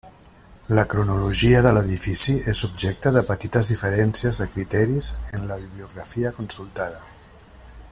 La 0.77 0.85
cronologia 0.93 1.59
de 1.65 1.73
l'edifici 1.77 2.33
és 2.53 2.61
objecte 2.69 3.11
de 3.17 3.23
petites 3.33 3.69
diferències 3.73 4.41
de 4.43 4.49
criteris 4.55 5.11
en 5.21 5.47
la 5.53 5.59
bibliografia 5.67 6.33
consultada. 6.41 7.07